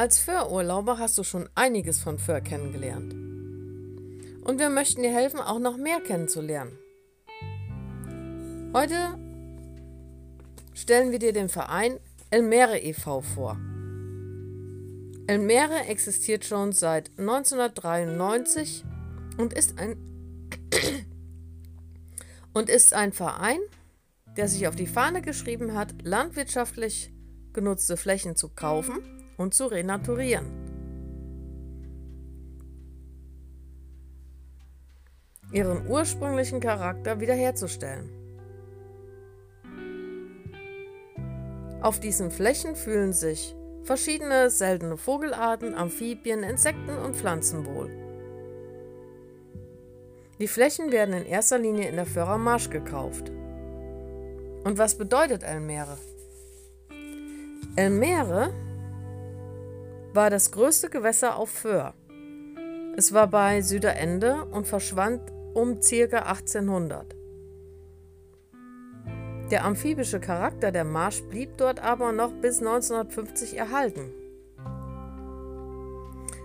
Als 0.00 0.20
Föhrurlauber 0.20 0.98
hast 1.00 1.18
du 1.18 1.24
schon 1.24 1.48
einiges 1.56 1.98
von 1.98 2.20
Föhr 2.20 2.40
kennengelernt. 2.40 3.14
Und 4.44 4.60
wir 4.60 4.70
möchten 4.70 5.02
dir 5.02 5.12
helfen, 5.12 5.40
auch 5.40 5.58
noch 5.58 5.76
mehr 5.76 6.00
kennenzulernen. 6.00 6.78
Heute 8.72 9.18
stellen 10.72 11.10
wir 11.10 11.18
dir 11.18 11.32
den 11.32 11.48
Verein 11.48 11.98
Elmere 12.30 12.78
e.V. 12.78 13.22
vor. 13.22 13.58
Elmere 15.26 15.86
existiert 15.88 16.44
schon 16.44 16.70
seit 16.70 17.10
1993 17.18 18.84
und 19.36 19.52
ist 19.52 19.80
ein 19.80 19.96
und 22.54 22.68
ist 22.68 22.94
ein 22.94 23.12
Verein, 23.12 23.58
der 24.36 24.46
sich 24.46 24.68
auf 24.68 24.76
die 24.76 24.86
Fahne 24.86 25.22
geschrieben 25.22 25.74
hat, 25.74 25.92
landwirtschaftlich 26.04 27.12
genutzte 27.52 27.96
Flächen 27.96 28.36
zu 28.36 28.48
kaufen 28.48 29.02
und 29.38 29.54
zu 29.54 29.66
renaturieren. 29.66 30.46
Ihren 35.50 35.86
ursprünglichen 35.88 36.60
Charakter 36.60 37.20
wiederherzustellen. 37.20 38.10
Auf 41.80 42.00
diesen 42.00 42.30
Flächen 42.30 42.76
fühlen 42.76 43.14
sich 43.14 43.54
verschiedene 43.84 44.50
seltene 44.50 44.98
Vogelarten, 44.98 45.74
Amphibien, 45.74 46.42
Insekten 46.42 46.98
und 46.98 47.16
Pflanzen 47.16 47.64
wohl. 47.64 47.88
Die 50.38 50.48
Flächen 50.48 50.92
werden 50.92 51.14
in 51.14 51.24
erster 51.24 51.58
Linie 51.58 51.88
in 51.88 51.96
der 51.96 52.04
Föhrer 52.04 52.36
Marsch 52.36 52.68
gekauft. 52.68 53.30
Und 54.64 54.76
was 54.76 54.96
bedeutet 54.96 55.42
Elmere? 55.44 55.96
Elmere 57.76 58.52
war 60.14 60.30
das 60.30 60.50
größte 60.50 60.90
Gewässer 60.90 61.36
auf 61.36 61.50
Föhr. 61.50 61.94
Es 62.96 63.12
war 63.12 63.28
bei 63.28 63.60
Süderende 63.60 64.44
und 64.46 64.66
verschwand 64.66 65.20
um 65.54 65.80
ca. 65.80 66.18
1800. 66.18 67.14
Der 69.50 69.64
amphibische 69.64 70.20
Charakter 70.20 70.72
der 70.72 70.84
Marsch 70.84 71.22
blieb 71.22 71.56
dort 71.56 71.80
aber 71.80 72.12
noch 72.12 72.32
bis 72.32 72.58
1950 72.58 73.56
erhalten. 73.56 74.12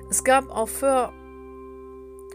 Es 0.10 0.24
gab 0.24 0.50
auf 0.50 0.70
Föhr 0.70 1.12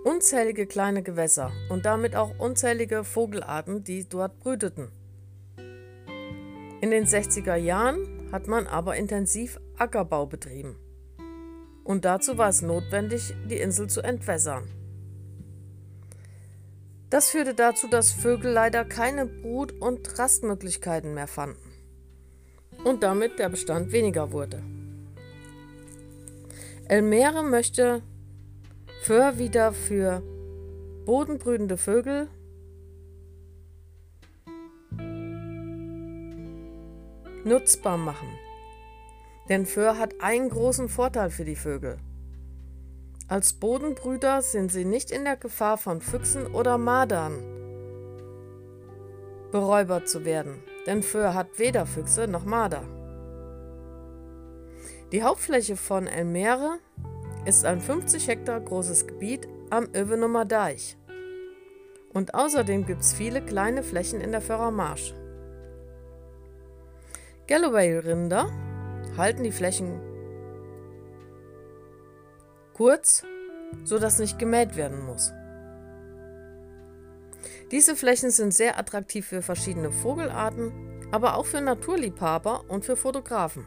unzählige 0.05 0.67
kleine 0.67 1.03
Gewässer 1.03 1.53
und 1.69 1.87
damit 1.87 2.17
auch 2.17 2.39
unzählige 2.39 3.05
Vogelarten, 3.05 3.85
die 3.85 4.09
dort 4.09 4.39
brüteten. 4.41 4.91
In 6.81 6.91
den 6.91 7.05
60er 7.05 7.57
Jahren 7.57 8.31
hat 8.33 8.47
man 8.47 8.67
aber 8.67 8.97
intensiv 8.97 9.61
Ackerbau 9.79 10.27
betrieben 10.27 10.77
und 11.89 12.05
dazu 12.05 12.37
war 12.37 12.51
es 12.51 12.61
notwendig, 12.61 13.35
die 13.49 13.57
Insel 13.57 13.89
zu 13.89 14.03
entwässern. 14.03 14.69
Das 17.09 17.31
führte 17.31 17.55
dazu, 17.55 17.89
dass 17.89 18.13
Vögel 18.13 18.53
leider 18.53 18.85
keine 18.85 19.25
Brut- 19.25 19.73
und 19.81 20.19
Rastmöglichkeiten 20.19 21.15
mehr 21.15 21.27
fanden 21.27 21.73
und 22.85 23.03
damit 23.03 23.39
der 23.39 23.49
Bestand 23.49 23.91
weniger 23.91 24.33
wurde. 24.33 24.63
Elmere 26.89 27.43
möchte 27.43 28.03
Föhr 29.05 29.39
wieder 29.39 29.73
für 29.73 30.23
bodenbrütende 31.07 31.79
Vögel 31.79 32.29
nutzbar 37.45 37.97
machen. 37.97 38.29
Denn 39.49 39.67
Föhr 39.67 39.99
hat 39.99 40.21
einen 40.21 40.51
großen 40.51 40.89
Vorteil 40.89 41.31
für 41.31 41.45
die 41.45 41.57
Vögel. 41.57 41.99
Als 43.29 43.53
Bodenbrüter 43.53 44.43
sind 44.43 44.73
sie 44.73 44.85
nicht 44.85 45.11
in 45.11 45.25
der 45.25 45.37
Gefahr 45.37 45.79
von 45.79 46.01
Füchsen 46.01 46.47
oder 46.47 46.79
Mardern 46.79 47.43
beräubert 49.51 50.09
zu 50.09 50.25
werden, 50.25 50.63
denn 50.87 51.03
Föhr 51.03 51.35
hat 51.35 51.59
weder 51.59 51.87
Füchse 51.87 52.29
noch 52.29 52.45
Marder. 52.45 52.83
Die 55.13 55.23
Hauptfläche 55.23 55.77
von 55.77 56.07
Elmere 56.07 56.79
ist 57.47 57.65
ein 57.65 57.81
50 57.81 58.29
Hektar 58.29 58.61
großes 58.61 59.07
Gebiet 59.07 59.49
am 59.71 59.89
Övenumer 59.95 60.45
Deich. 60.45 60.99
Und 62.13 62.35
außerdem 62.35 62.85
gibt 62.87 63.03
es 63.03 63.15
viele 63.15 63.43
kleine 63.43 63.83
Flächen 63.83 64.21
in 64.21 64.33
der 64.33 64.41
Föhrer 64.41 64.71
Marsch. 64.71 65.15
Galloway-Rinder 67.47 68.51
halten 69.17 69.45
die 69.45 69.53
Flächen 69.53 70.01
kurz, 72.75 73.25
sodass 73.85 74.19
nicht 74.19 74.39
gemäht 74.39 74.77
werden 74.77 75.05
muss. 75.05 75.33
Diese 77.71 77.97
Flächen 77.97 78.31
sind 78.31 78.55
sehr 78.55 78.79
attraktiv 78.79 79.27
für 79.27 79.43
verschiedene 79.43 79.91
Vogelarten, 79.91 80.73
aber 81.11 81.37
auch 81.37 81.47
für 81.47 81.61
Naturliebhaber 81.61 82.65
und 82.69 82.85
für 82.85 82.97
Fotografen. 82.97 83.67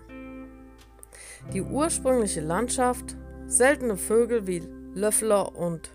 Die 1.54 1.62
ursprüngliche 1.62 2.42
Landschaft, 2.42 3.18
seltene 3.48 3.98
Vögel 3.98 4.48
wie 4.48 4.64
Löffler 4.94 5.56
und 5.56 5.92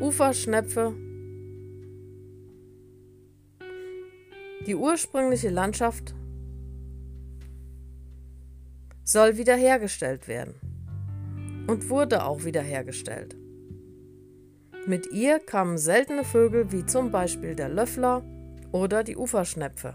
Uferschnepfe, 0.00 0.94
die 4.66 4.74
ursprüngliche 4.74 5.50
Landschaft 5.50 6.14
soll 9.08 9.38
wiederhergestellt 9.38 10.28
werden 10.28 10.54
und 11.66 11.88
wurde 11.88 12.24
auch 12.24 12.44
wiederhergestellt. 12.44 13.36
Mit 14.86 15.10
ihr 15.12 15.38
kamen 15.38 15.78
seltene 15.78 16.24
Vögel 16.24 16.72
wie 16.72 16.84
zum 16.84 17.10
Beispiel 17.10 17.54
der 17.54 17.70
Löffler 17.70 18.22
oder 18.70 19.04
die 19.04 19.16
Uferschnepfe. 19.16 19.94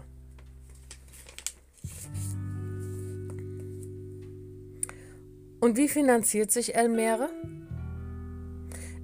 Und 5.60 5.76
wie 5.76 5.88
finanziert 5.88 6.50
sich 6.50 6.74
Elmere? 6.74 7.30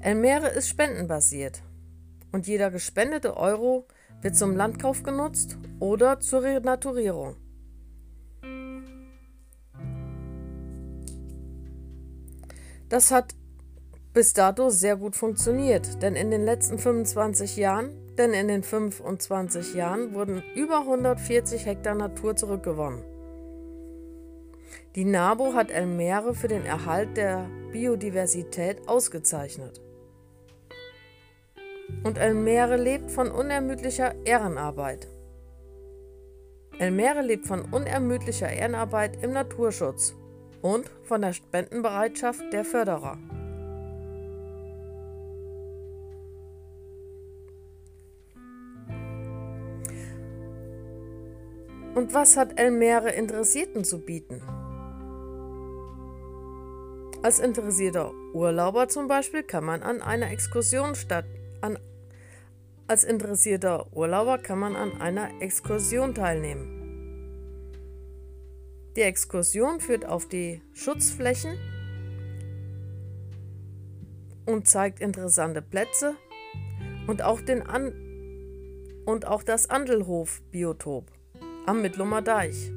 Elmere 0.00 0.48
ist 0.48 0.68
spendenbasiert 0.68 1.62
und 2.32 2.48
jeder 2.48 2.72
gespendete 2.72 3.36
Euro 3.36 3.86
wird 4.22 4.34
zum 4.34 4.56
Landkauf 4.56 5.04
genutzt 5.04 5.56
oder 5.78 6.18
zur 6.18 6.42
Renaturierung. 6.42 7.36
Das 12.90 13.12
hat 13.12 13.36
bis 14.12 14.32
dato 14.32 14.68
sehr 14.68 14.96
gut 14.96 15.14
funktioniert, 15.14 16.02
denn 16.02 16.16
in 16.16 16.32
den 16.32 16.44
letzten 16.44 16.76
25 16.76 17.56
Jahren, 17.56 17.92
denn 18.18 18.32
in 18.32 18.48
den 18.48 18.64
25 18.64 19.74
Jahren 19.74 20.12
wurden 20.12 20.42
über 20.56 20.80
140 20.80 21.66
Hektar 21.66 21.94
Natur 21.94 22.34
zurückgewonnen. 22.34 23.04
Die 24.96 25.04
NABO 25.04 25.54
hat 25.54 25.70
Elmere 25.70 26.34
für 26.34 26.48
den 26.48 26.66
Erhalt 26.66 27.16
der 27.16 27.48
Biodiversität 27.70 28.88
ausgezeichnet. 28.88 29.80
Und 32.02 32.18
Elmere 32.18 32.76
lebt 32.76 33.12
von 33.12 33.30
unermüdlicher 33.30 34.16
Ehrenarbeit. 34.24 35.06
Elmere 36.80 37.22
lebt 37.22 37.46
von 37.46 37.62
unermüdlicher 37.70 38.50
Ehrenarbeit 38.50 39.22
im 39.22 39.32
Naturschutz 39.32 40.16
und 40.62 40.90
von 41.02 41.22
der 41.22 41.32
Spendenbereitschaft 41.32 42.52
der 42.52 42.64
Förderer. 42.64 43.18
Und 51.94 52.14
was 52.14 52.36
hat 52.36 52.58
Elmere 52.58 53.10
Interessierten 53.10 53.84
zu 53.84 53.98
bieten? 53.98 54.40
Als 57.22 57.38
interessierter 57.40 58.14
Urlauber 58.32 58.88
zum 58.88 59.06
Beispiel 59.06 59.42
kann 59.42 59.64
man 59.64 59.82
an 59.82 60.00
einer 60.00 60.30
Exkursion 60.30 60.94
statt 60.94 61.26
an, 61.60 61.78
als 62.86 63.04
interessierter 63.04 63.86
Urlauber 63.92 64.38
kann 64.38 64.58
man 64.58 64.76
an 64.76 65.00
einer 65.00 65.42
Exkursion 65.42 66.14
teilnehmen. 66.14 66.79
Die 68.96 69.02
Exkursion 69.02 69.80
führt 69.80 70.04
auf 70.04 70.26
die 70.26 70.62
Schutzflächen 70.72 71.56
und 74.46 74.66
zeigt 74.66 75.00
interessante 75.00 75.62
Plätze 75.62 76.16
und 77.06 77.22
auch, 77.22 77.40
den 77.40 77.62
An 77.62 77.92
und 79.04 79.26
auch 79.26 79.42
das 79.42 79.70
Andelhof-Biotop 79.70 81.10
am 81.66 81.82
Mittlumer 81.82 82.20
Deich. 82.20 82.72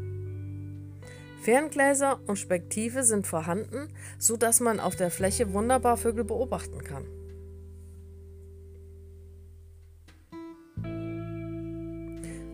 Ferngläser 1.42 2.20
und 2.28 2.38
Spektive 2.38 3.04
sind 3.04 3.28
vorhanden, 3.28 3.90
sodass 4.18 4.60
man 4.60 4.80
auf 4.80 4.96
der 4.96 5.12
Fläche 5.12 5.52
wunderbar 5.52 5.98
Vögel 5.98 6.24
beobachten 6.24 6.84
kann. 6.84 7.06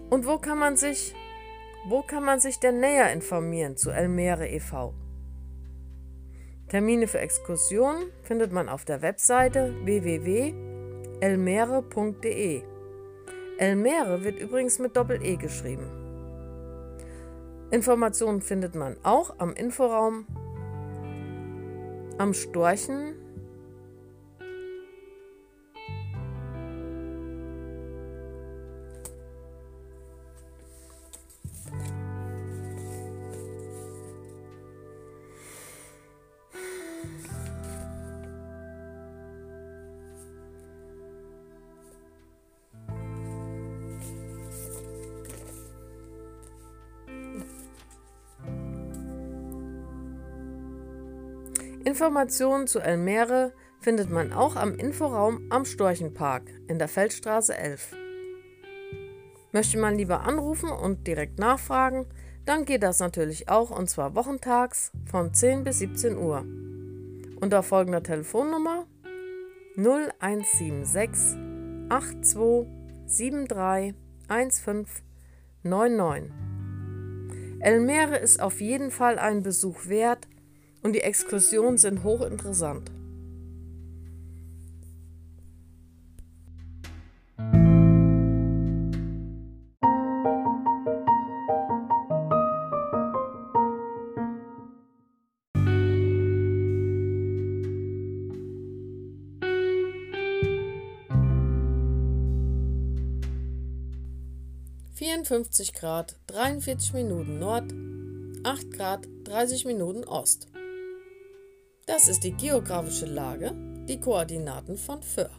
Und 0.09 0.25
wo 0.25 0.39
kann 0.39 0.57
man 0.57 0.75
sich 0.75 1.13
wo 1.89 2.01
kann 2.03 2.23
man 2.23 2.39
sich 2.39 2.59
denn 2.59 2.79
näher 2.79 3.11
informieren 3.11 3.75
zu 3.75 3.89
Elmere 3.89 4.47
e.V.? 4.47 4.93
Termine 6.67 7.07
für 7.07 7.17
Exkursionen 7.19 8.11
findet 8.21 8.51
man 8.51 8.69
auf 8.69 8.85
der 8.85 9.01
Webseite 9.01 9.73
www.elmere.de. 9.83 10.53
Elmere 13.57 14.23
wird 14.23 14.39
übrigens 14.39 14.77
mit 14.77 14.95
Doppel-E 14.95 15.35
geschrieben. 15.37 15.89
Informationen 17.71 18.41
findet 18.41 18.75
man 18.75 18.95
auch 19.03 19.39
am 19.39 19.53
Inforaum 19.53 20.27
am 22.19 22.33
Storchen 22.33 23.15
Informationen 51.99 52.65
zu 52.65 52.79
Elmere 52.79 53.51
findet 53.81 54.09
man 54.09 54.31
auch 54.31 54.55
am 54.55 54.73
Inforaum 54.73 55.41
am 55.49 55.65
Storchenpark 55.65 56.43
in 56.69 56.79
der 56.79 56.87
Feldstraße 56.87 57.57
11. 57.57 57.93
Möchte 59.51 59.77
man 59.77 59.97
lieber 59.97 60.21
anrufen 60.21 60.69
und 60.69 61.05
direkt 61.07 61.39
nachfragen, 61.39 62.05
dann 62.45 62.63
geht 62.63 62.83
das 62.83 62.99
natürlich 62.99 63.49
auch 63.49 63.69
und 63.69 63.89
zwar 63.89 64.15
wochentags 64.15 64.93
von 65.11 65.33
10 65.33 65.65
bis 65.65 65.79
17 65.79 66.17
Uhr. 66.17 66.45
Unter 67.41 67.63
folgender 67.63 68.01
Telefonnummer 68.01 68.87
0176 69.75 71.37
8273 71.89 73.93
1599. 74.29 76.31
Elmere 77.59 78.19
ist 78.19 78.41
auf 78.41 78.61
jeden 78.61 78.89
Fall 78.89 79.19
ein 79.19 79.43
Besuch 79.43 79.87
wert 79.87 80.28
und 80.81 80.93
die 80.93 81.01
Exkursionen 81.01 81.77
sind 81.77 82.03
hochinteressant. 82.03 82.91
Vierundfünfzig 104.93 105.73
Grad, 105.73 106.17
43 106.27 106.93
Minuten 106.93 107.39
Nord, 107.39 107.73
8 108.43 108.71
Grad, 108.71 109.07
30 109.23 109.65
Minuten 109.65 110.03
Ost. 110.03 110.47
Das 111.89 112.07
ist 112.07 112.23
die 112.23 112.33
geografische 112.33 113.07
Lage, 113.07 113.51
die 113.87 113.99
Koordinaten 113.99 114.77
von 114.77 115.01
Föhr. 115.01 115.31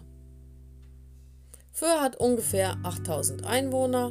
Föhr 1.70 2.00
hat 2.00 2.16
ungefähr 2.16 2.76
8000 2.82 3.44
Einwohner, 3.46 4.10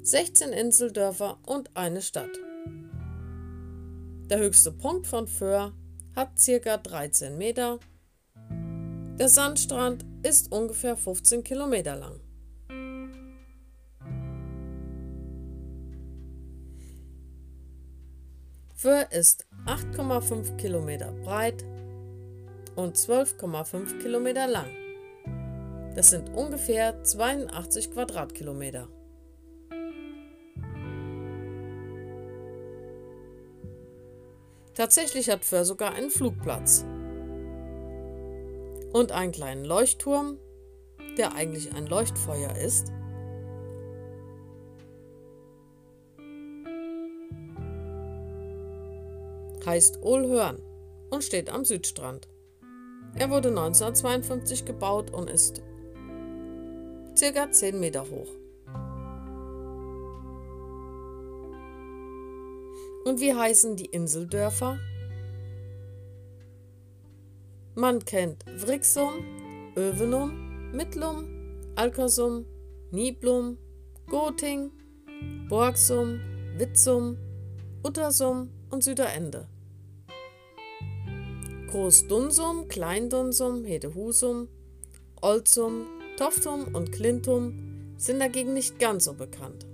16 0.00 0.54
Inseldörfer 0.54 1.38
und 1.44 1.76
eine 1.76 2.00
Stadt. 2.00 2.30
Der 4.30 4.38
höchste 4.38 4.72
Punkt 4.72 5.06
von 5.06 5.28
Föhr 5.28 5.74
hat 6.14 6.30
ca. 6.42 6.78
13 6.78 7.36
Meter. 7.36 7.80
Der 9.18 9.28
Sandstrand 9.28 10.06
ist 10.22 10.50
ungefähr 10.50 10.96
15 10.96 11.44
Kilometer 11.44 11.96
lang. 11.96 12.18
Föhr 18.86 19.10
ist 19.10 19.48
8,5 19.66 20.58
Kilometer 20.58 21.10
breit 21.10 21.64
und 22.76 22.96
12,5 22.96 24.00
Kilometer 24.00 24.46
lang. 24.46 24.70
Das 25.96 26.10
sind 26.10 26.28
ungefähr 26.36 27.02
82 27.02 27.90
Quadratkilometer. 27.90 28.86
Tatsächlich 34.74 35.30
hat 35.30 35.44
Föhr 35.44 35.64
sogar 35.64 35.92
einen 35.94 36.10
Flugplatz 36.10 36.84
und 38.92 39.10
einen 39.10 39.32
kleinen 39.32 39.64
Leuchtturm, 39.64 40.38
der 41.18 41.34
eigentlich 41.34 41.74
ein 41.74 41.88
Leuchtfeuer 41.88 42.54
ist, 42.54 42.92
heißt 49.66 50.02
Olhörn 50.02 50.62
und 51.10 51.24
steht 51.24 51.50
am 51.50 51.64
Südstrand. 51.64 52.28
Er 53.18 53.30
wurde 53.30 53.48
1952 53.48 54.64
gebaut 54.64 55.10
und 55.10 55.28
ist 55.28 55.62
ca. 57.18 57.50
10 57.50 57.80
Meter 57.80 58.02
hoch. 58.08 58.28
Und 63.04 63.20
wie 63.20 63.34
heißen 63.34 63.76
die 63.76 63.86
Inseldörfer? 63.86 64.78
Man 67.74 68.04
kennt 68.04 68.44
Vrixum, 68.56 69.12
Övenum, 69.76 70.72
Mittlum, 70.72 71.28
Alkersum, 71.76 72.44
Niblum, 72.90 73.58
Goting, 74.08 74.72
Borgsum, 75.48 76.20
Witzum, 76.56 77.16
Uttersum 77.84 78.50
und 78.70 78.82
Süderende. 78.82 79.48
Groß-Dunsum, 81.70 82.68
Klein-Dunsum, 82.68 83.64
Hedehusum, 83.64 84.48
Olzum, 85.20 85.86
Toftum 86.16 86.74
und 86.74 86.92
Klintum 86.92 87.94
sind 87.96 88.20
dagegen 88.20 88.54
nicht 88.54 88.78
ganz 88.78 89.04
so 89.04 89.14
bekannt. 89.14 89.66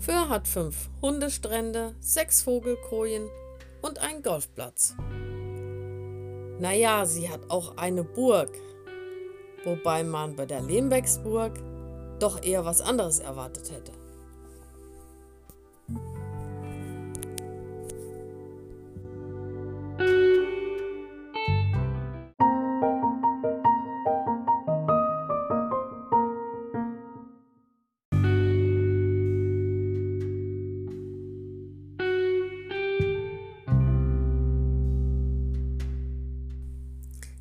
Föhr 0.00 0.28
hat 0.30 0.48
fünf 0.48 0.88
Hundestrände, 1.02 1.94
sechs 2.00 2.40
Vogelkojen 2.40 3.28
und 3.82 3.98
einen 3.98 4.22
Golfplatz. 4.22 4.94
Naja, 6.60 7.06
sie 7.06 7.28
hat 7.30 7.40
auch 7.48 7.76
eine 7.76 8.02
Burg, 8.02 8.50
wobei 9.64 10.02
man 10.02 10.34
bei 10.34 10.44
der 10.44 10.60
Lehmbecksburg 10.60 11.52
doch 12.18 12.42
eher 12.42 12.64
was 12.64 12.80
anderes 12.80 13.20
erwartet 13.20 13.70
hätte. 13.70 13.97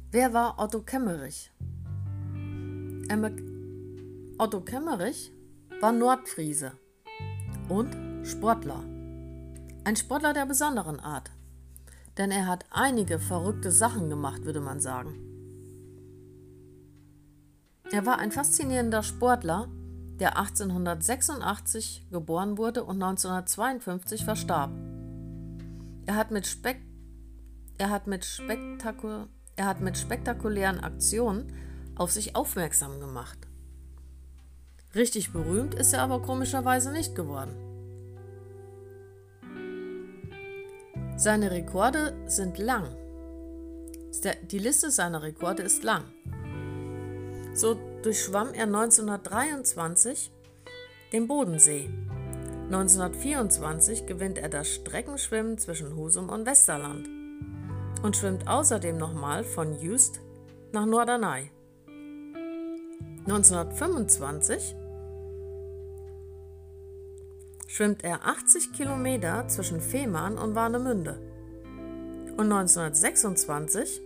Wer 0.09 0.33
war 0.33 0.57
Otto 0.57 0.83
Kemmerich? 0.83 1.51
Otto 4.37 4.61
Kemmerich 4.61 5.33
war 5.81 5.91
Nordfriese 5.91 6.71
und 7.67 7.93
Sportler. 8.25 8.85
Ein 9.83 9.97
Sportler 9.97 10.31
der 10.31 10.45
besonderen 10.45 11.01
Art. 11.01 11.31
Denn 12.17 12.31
er 12.31 12.47
hat 12.47 12.65
einige 12.71 13.19
verrückte 13.19 13.69
Sachen 13.69 14.09
gemacht, 14.09 14.45
würde 14.45 14.61
man 14.61 14.79
sagen. 14.79 15.19
Er 17.91 18.05
war 18.05 18.19
ein 18.19 18.31
faszinierender 18.31 19.03
Sportler, 19.03 19.67
der 20.21 20.37
1886 20.37 22.07
geboren 22.11 22.57
wurde 22.57 22.85
und 22.85 23.03
1952 23.03 24.23
verstarb. 24.23 24.71
Er 26.05 26.15
hat 26.15 26.31
mit, 26.31 26.47
Spek 26.47 26.81
er 27.77 27.89
hat 27.89 28.07
mit 28.07 28.23
Spektakul 28.23 29.27
er 29.57 29.65
hat 29.65 29.81
mit 29.81 29.97
spektakulären 29.97 30.79
Aktionen 30.79 31.51
auf 31.95 32.11
sich 32.11 32.35
aufmerksam 32.35 32.99
gemacht. 32.99 33.39
Richtig 34.95 35.33
berühmt 35.33 35.73
ist 35.73 35.93
er 35.93 36.01
aber 36.03 36.21
komischerweise 36.21 36.91
nicht 36.91 37.15
geworden. 37.15 37.55
Seine 41.17 41.51
Rekorde 41.51 42.15
sind 42.27 42.59
lang. 42.59 42.95
Die 44.51 44.59
Liste 44.59 44.91
seiner 44.91 45.23
Rekorde 45.23 45.63
ist 45.63 45.83
lang. 45.83 46.03
So 47.53 47.75
durchschwamm 48.03 48.53
er 48.53 48.65
1923 48.65 50.31
den 51.13 51.27
Bodensee. 51.27 51.89
1924 52.65 54.05
gewinnt 54.05 54.37
er 54.37 54.49
das 54.49 54.67
Streckenschwimmen 54.67 55.57
zwischen 55.57 55.95
Husum 55.95 56.29
und 56.29 56.45
Westerland 56.45 57.16
und 58.03 58.15
schwimmt 58.17 58.47
außerdem 58.47 58.97
nochmal 58.97 59.43
von 59.43 59.79
Just 59.79 60.21
nach 60.71 60.85
Norderney. 60.85 61.51
1925 63.25 64.75
schwimmt 67.67 68.03
er 68.03 68.25
80 68.25 68.73
Kilometer 68.73 69.47
zwischen 69.47 69.81
Fehmarn 69.81 70.37
und 70.37 70.55
Warnemünde. 70.55 71.19
Und 72.37 72.51
1926, 72.51 74.01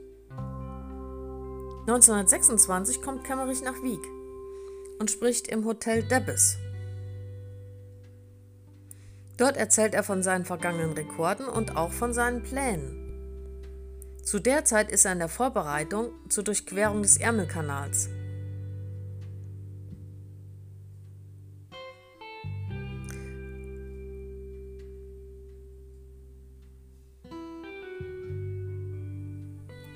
1926 1.82 3.02
kommt 3.02 3.24
Kemmerich 3.24 3.62
nach 3.62 3.82
Wieg 3.84 4.02
und 5.00 5.12
spricht 5.12 5.48
im 5.48 5.66
Hotel 5.66 6.04
Debbes. 6.04 6.58
Dort 9.38 9.58
erzählt 9.58 9.94
er 9.94 10.04
von 10.04 10.22
seinen 10.22 10.46
vergangenen 10.46 10.94
Rekorden 10.94 11.48
und 11.48 11.76
auch 11.76 11.92
von 11.92 12.14
seinen 12.14 12.44
Plänen. 12.44 13.01
Zu 14.24 14.40
der 14.40 14.66
Zeit 14.66 14.92
ist 14.92 15.06
er 15.06 15.14
in 15.14 15.20
der 15.20 15.28
Vorbereitung 15.28 16.12
zur 16.30 16.44
Durchquerung 16.44 17.02
des 17.02 17.18
Ärmelkanals. 17.18 18.10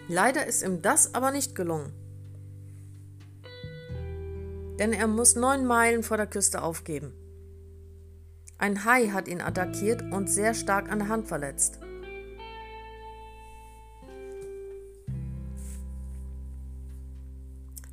Leider 0.08 0.46
ist 0.46 0.64
ihm 0.64 0.82
das 0.82 1.14
aber 1.16 1.32
nicht 1.32 1.56
gelungen. 1.56 1.92
Denn 4.80 4.94
er 4.94 5.08
muss 5.08 5.36
neun 5.36 5.66
Meilen 5.66 6.04
vor 6.04 6.18
der 6.18 6.28
Küste 6.28 6.62
aufgeben. 6.62 7.14
Ein 8.58 8.86
Hai 8.86 9.10
hat 9.10 9.28
ihn 9.28 9.42
attackiert 9.42 10.02
und 10.14 10.30
sehr 10.30 10.54
stark 10.54 10.92
an 10.92 11.00
der 11.00 11.08
Hand 11.10 11.28
verletzt. 11.28 11.80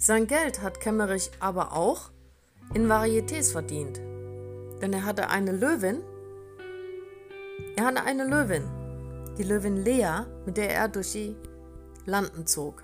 Sein 0.05 0.27
Geld 0.27 0.63
hat 0.63 0.81
Kemmerich 0.81 1.31
aber 1.39 1.75
auch 1.75 2.11
in 2.75 2.89
Varietés 2.89 3.53
verdient. 3.53 3.99
Denn 4.81 4.93
er 4.93 5.05
hatte 5.05 5.31
eine 5.31 5.53
Löwin. 5.53 6.03
Er 7.77 7.85
hatte 7.85 8.03
eine 8.03 8.27
Löwin, 8.27 8.65
die 9.39 9.45
Löwin 9.45 9.77
Lea, 9.77 10.25
mit 10.45 10.57
der 10.57 10.75
er 10.75 10.89
durch 10.89 11.13
die 11.13 11.37
Landen 12.05 12.49
zog. 12.49 12.83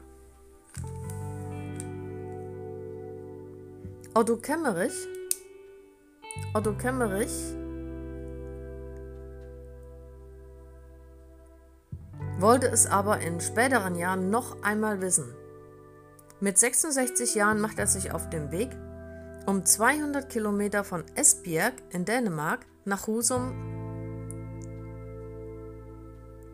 Otto 4.14 4.36
Kemmerich, 4.36 5.08
Otto 6.54 6.72
Kemmerich 6.74 7.34
wollte 12.38 12.68
es 12.68 12.86
aber 12.86 13.18
in 13.18 13.40
späteren 13.40 13.96
Jahren 13.96 14.30
noch 14.30 14.62
einmal 14.62 15.00
wissen. 15.00 15.34
Mit 16.40 16.56
66 16.56 17.34
Jahren 17.34 17.60
macht 17.60 17.78
er 17.78 17.88
sich 17.88 18.12
auf 18.12 18.30
den 18.30 18.52
Weg, 18.52 18.70
um 19.46 19.64
200 19.64 20.30
Kilometer 20.30 20.84
von 20.84 21.04
Esbjerg 21.16 21.74
in 21.90 22.04
Dänemark 22.04 22.64
nach 22.84 23.08
Husum 23.08 23.52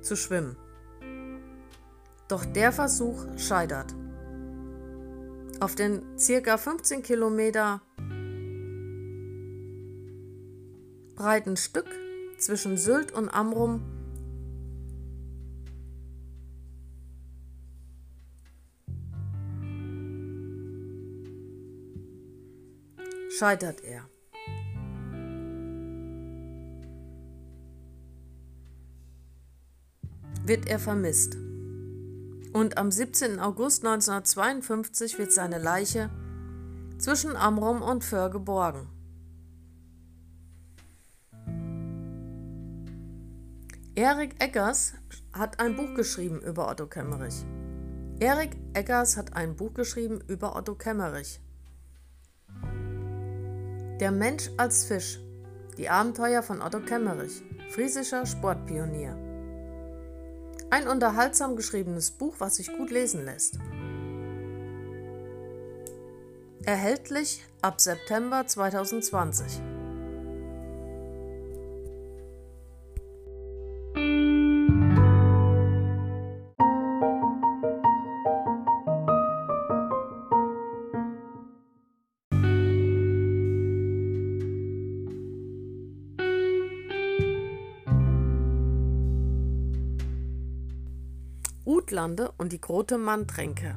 zu 0.00 0.16
schwimmen. 0.16 0.56
Doch 2.28 2.46
der 2.46 2.72
Versuch 2.72 3.26
scheitert. 3.36 3.94
Auf 5.60 5.74
den 5.74 6.18
circa 6.18 6.56
15 6.56 7.02
Kilometer 7.02 7.82
breiten 11.14 11.56
Stück 11.56 11.88
zwischen 12.38 12.78
Sylt 12.78 13.12
und 13.12 13.28
Amrum 13.28 13.82
scheitert 23.44 23.84
er. 23.84 24.08
Wird 30.46 30.66
er 30.66 30.78
vermisst. 30.78 31.36
Und 32.54 32.78
am 32.78 32.90
17. 32.90 33.38
August 33.40 33.84
1952 33.84 35.18
wird 35.18 35.30
seine 35.30 35.58
Leiche 35.58 36.08
zwischen 36.96 37.36
Amrum 37.36 37.82
und 37.82 38.02
Föhr 38.02 38.30
geborgen. 38.30 38.88
Erik 43.94 44.42
Eggers 44.42 44.94
hat 45.34 45.60
ein 45.60 45.76
Buch 45.76 45.94
geschrieben 45.94 46.40
über 46.40 46.70
Otto 46.70 46.86
Kemmerich. 46.86 47.44
Erik 48.20 48.56
Eggers 48.72 49.18
hat 49.18 49.36
ein 49.36 49.54
Buch 49.54 49.74
geschrieben 49.74 50.22
über 50.28 50.56
Otto 50.56 50.74
Kemmerich. 50.76 51.43
Der 54.00 54.10
Mensch 54.10 54.50
als 54.56 54.86
Fisch. 54.86 55.20
Die 55.78 55.88
Abenteuer 55.88 56.42
von 56.42 56.60
Otto 56.62 56.80
Kemmerich, 56.80 57.44
friesischer 57.70 58.26
Sportpionier. 58.26 59.16
Ein 60.70 60.88
unterhaltsam 60.88 61.54
geschriebenes 61.54 62.10
Buch, 62.10 62.34
was 62.38 62.56
sich 62.56 62.76
gut 62.76 62.90
lesen 62.90 63.24
lässt. 63.24 63.60
Erhältlich 66.64 67.44
ab 67.62 67.80
September 67.80 68.44
2020. 68.44 69.62
Utlande 91.94 92.32
und 92.38 92.50
die 92.50 92.60
Grote 92.60 92.98
Manntränke. 92.98 93.76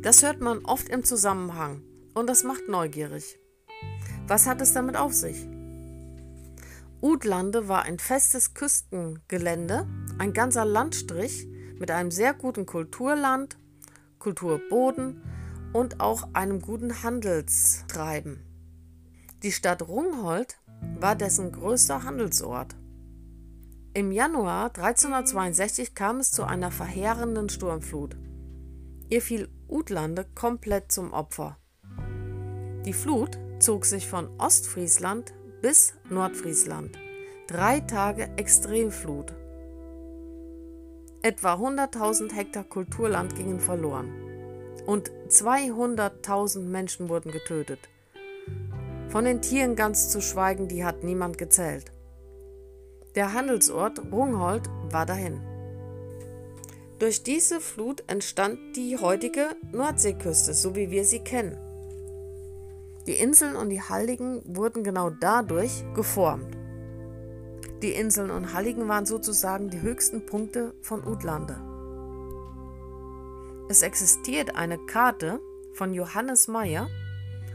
Das 0.00 0.22
hört 0.22 0.40
man 0.40 0.64
oft 0.64 0.88
im 0.88 1.04
Zusammenhang 1.04 1.82
und 2.14 2.26
das 2.26 2.42
macht 2.42 2.68
neugierig. 2.68 3.38
Was 4.26 4.46
hat 4.46 4.62
es 4.62 4.72
damit 4.72 4.96
auf 4.96 5.12
sich? 5.12 5.46
Utlande 7.02 7.68
war 7.68 7.82
ein 7.82 7.98
festes 7.98 8.54
Küstengelände, 8.54 9.86
ein 10.16 10.32
ganzer 10.32 10.64
Landstrich 10.64 11.46
mit 11.78 11.90
einem 11.90 12.10
sehr 12.10 12.32
guten 12.32 12.64
Kulturland, 12.64 13.58
Kulturboden 14.18 15.20
und 15.74 16.00
auch 16.00 16.30
einem 16.32 16.62
guten 16.62 17.02
Handelstreiben. 17.02 18.42
Die 19.42 19.52
Stadt 19.52 19.86
Rungholt 19.86 20.56
war 20.98 21.14
dessen 21.14 21.52
größter 21.52 22.04
Handelsort. 22.04 22.74
Im 23.96 24.12
Januar 24.12 24.66
1362 24.76 25.94
kam 25.94 26.18
es 26.18 26.30
zu 26.30 26.44
einer 26.44 26.70
verheerenden 26.70 27.48
Sturmflut. 27.48 28.14
Ihr 29.08 29.22
fiel 29.22 29.48
Utlande 29.68 30.26
komplett 30.34 30.92
zum 30.92 31.14
Opfer. 31.14 31.56
Die 32.84 32.92
Flut 32.92 33.38
zog 33.58 33.86
sich 33.86 34.06
von 34.06 34.28
Ostfriesland 34.38 35.32
bis 35.62 35.94
Nordfriesland. 36.10 36.98
Drei 37.46 37.80
Tage 37.80 38.28
Extremflut. 38.36 39.32
Etwa 41.22 41.54
100.000 41.54 42.34
Hektar 42.34 42.64
Kulturland 42.64 43.34
gingen 43.34 43.60
verloren 43.60 44.12
und 44.84 45.10
200.000 45.30 46.60
Menschen 46.60 47.08
wurden 47.08 47.32
getötet. 47.32 47.80
Von 49.08 49.24
den 49.24 49.40
Tieren 49.40 49.74
ganz 49.74 50.10
zu 50.10 50.20
schweigen, 50.20 50.68
die 50.68 50.84
hat 50.84 51.02
niemand 51.02 51.38
gezählt. 51.38 51.95
Der 53.16 53.32
Handelsort 53.32 54.12
Rungholt 54.12 54.68
war 54.90 55.06
dahin. 55.06 55.40
Durch 56.98 57.22
diese 57.22 57.62
Flut 57.62 58.04
entstand 58.08 58.58
die 58.76 58.98
heutige 58.98 59.56
Nordseeküste, 59.72 60.52
so 60.52 60.76
wie 60.76 60.90
wir 60.90 61.04
sie 61.04 61.20
kennen. 61.20 61.56
Die 63.06 63.14
Inseln 63.14 63.56
und 63.56 63.70
die 63.70 63.80
Halligen 63.80 64.42
wurden 64.44 64.84
genau 64.84 65.08
dadurch 65.08 65.82
geformt. 65.94 66.56
Die 67.82 67.92
Inseln 67.92 68.30
und 68.30 68.52
Halligen 68.52 68.86
waren 68.86 69.06
sozusagen 69.06 69.70
die 69.70 69.80
höchsten 69.80 70.26
Punkte 70.26 70.74
von 70.82 71.06
Utlande. 71.06 71.56
Es 73.70 73.80
existiert 73.80 74.56
eine 74.56 74.78
Karte 74.78 75.40
von 75.72 75.94
Johannes 75.94 76.48
Meyer 76.48 76.88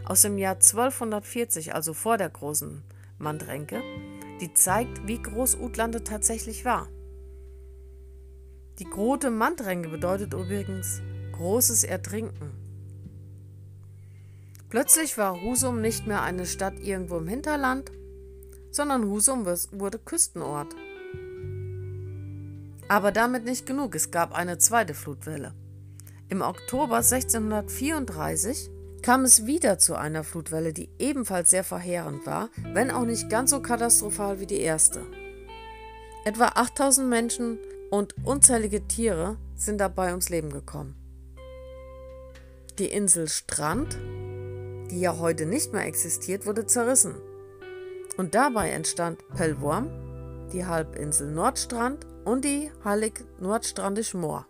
aus 0.06 0.24
dem 0.24 0.40
Jahr 0.40 0.56
1240, 0.56 1.76
also 1.76 1.94
vor 1.94 2.18
der 2.18 2.30
großen 2.30 2.84
Mandränke, 3.18 3.82
die 4.42 4.54
zeigt, 4.54 5.08
wie 5.08 5.22
groß 5.22 5.56
Utlande 5.56 6.04
tatsächlich 6.04 6.66
war. 6.66 6.90
Die 8.80 8.90
Grote 8.90 9.30
Mandränge 9.30 9.88
bedeutet 9.90 10.34
übrigens 10.34 11.02
großes 11.34 11.84
Ertrinken. 11.84 12.52
Plötzlich 14.70 15.18
war 15.18 15.40
Husum 15.42 15.82
nicht 15.82 16.08
mehr 16.08 16.24
eine 16.24 16.46
Stadt 16.46 16.80
irgendwo 16.80 17.18
im 17.18 17.28
Hinterland, 17.28 17.92
sondern 18.72 19.06
Husum 19.06 19.46
wurde 19.46 20.00
Küstenort. 20.00 20.74
Aber 22.88 23.12
damit 23.12 23.46
nicht 23.46 23.66
genug, 23.66 23.96
es 23.96 24.12
gab 24.12 24.34
eine 24.34 24.58
zweite 24.58 24.94
Flutwelle. 24.94 25.54
Im 26.30 26.42
Oktober 26.42 26.98
1634 26.98 28.72
kam 29.02 29.24
es 29.24 29.46
wieder 29.46 29.78
zu 29.80 29.96
einer 29.96 30.24
Flutwelle, 30.24 30.74
die 30.74 30.90
ebenfalls 31.00 31.50
sehr 31.50 31.64
verheerend 31.64 32.26
war, 32.26 32.50
wenn 32.74 32.92
auch 32.92 33.06
nicht 33.06 33.30
ganz 33.30 33.52
so 33.52 33.62
katastrophal 33.62 34.40
wie 34.40 34.46
die 34.46 34.62
erste. 34.62 35.02
Etwa 36.24 36.48
8000 36.50 37.10
Menschen 37.10 37.58
und 37.90 38.16
unzählige 38.24 38.88
Tiere 38.88 39.38
sind 39.56 39.80
dabei 39.80 40.10
ums 40.12 40.30
Leben 40.30 40.52
gekommen. 40.52 40.96
Die 42.78 42.86
Insel 42.86 43.28
Strand, 43.28 43.98
die 44.92 45.00
ja 45.00 45.18
heute 45.18 45.46
nicht 45.46 45.74
mehr 45.74 45.86
existiert, 45.86 46.46
wurde 46.46 46.66
zerrissen. 46.66 47.16
Und 48.18 48.36
dabei 48.36 48.70
entstand 48.70 49.20
Pellworm, 49.36 49.90
die 50.54 50.66
Halbinsel 50.66 51.32
Nordstrand 51.32 52.06
und 52.26 52.46
die 52.46 52.72
Hallig 52.84 53.24
Nordstrandisch 53.40 54.14
Moor. 54.14 54.46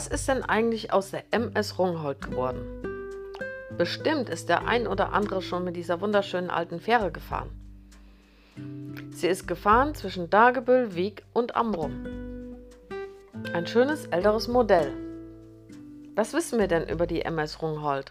Was 0.00 0.06
ist 0.06 0.28
denn 0.28 0.42
eigentlich 0.42 0.94
aus 0.94 1.10
der 1.10 1.24
MS 1.30 1.78
Rungholt 1.78 2.22
geworden? 2.22 2.62
Bestimmt 3.76 4.30
ist 4.30 4.48
der 4.48 4.66
ein 4.66 4.86
oder 4.86 5.12
andere 5.12 5.42
schon 5.42 5.62
mit 5.62 5.76
dieser 5.76 6.00
wunderschönen 6.00 6.48
alten 6.48 6.80
Fähre 6.80 7.12
gefahren. 7.12 7.50
Sie 9.10 9.26
ist 9.26 9.46
gefahren 9.46 9.94
zwischen 9.94 10.30
Dagebüll, 10.30 10.94
Wieg 10.94 11.22
und 11.34 11.54
Amrum. 11.54 12.06
Ein 13.52 13.66
schönes 13.66 14.06
älteres 14.06 14.48
Modell. 14.48 14.90
Was 16.14 16.32
wissen 16.32 16.58
wir 16.58 16.66
denn 16.66 16.88
über 16.88 17.06
die 17.06 17.20
MS 17.20 17.60
Rungholt? 17.60 18.10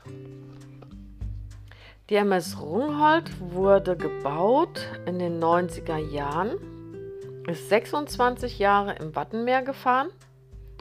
Die 2.11 2.17
MS 2.17 2.61
Rungholt 2.61 3.31
wurde 3.39 3.97
gebaut 3.97 4.85
in 5.07 5.17
den 5.17 5.41
90er 5.41 5.97
Jahren, 5.97 6.51
ist 7.47 7.67
26 7.69 8.59
Jahre 8.59 8.93
im 8.99 9.15
Wattenmeer 9.15 9.63
gefahren 9.63 10.09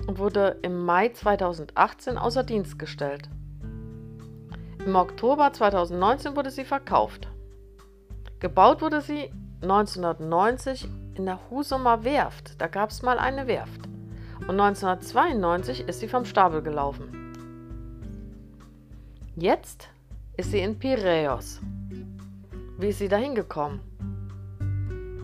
und 0.06 0.18
wurde 0.18 0.58
im 0.62 0.84
Mai 0.84 1.10
2018 1.10 2.18
außer 2.18 2.44
Dienst 2.44 2.78
gestellt. 2.78 3.28
Im 4.84 4.96
Oktober 4.96 5.52
2019 5.52 6.36
wurde 6.36 6.50
sie 6.50 6.64
verkauft. 6.64 7.28
Gebaut 8.40 8.80
wurde 8.80 9.00
sie 9.00 9.30
1990 9.62 10.88
in 11.14 11.26
der 11.26 11.40
Husumer 11.50 12.04
Werft. 12.04 12.60
Da 12.60 12.68
gab 12.68 12.90
es 12.90 13.02
mal 13.02 13.18
eine 13.18 13.46
Werft. 13.46 13.86
Und 14.40 14.60
1992 14.60 15.88
ist 15.88 16.00
sie 16.00 16.08
vom 16.08 16.24
Stapel 16.24 16.62
gelaufen. 16.62 17.34
Jetzt 19.34 19.88
ist 20.36 20.52
sie 20.52 20.60
in 20.60 20.78
Piräus. 20.78 21.60
Wie 22.78 22.88
ist 22.88 22.98
sie 22.98 23.08
dahin 23.08 23.34
gekommen? 23.34 23.80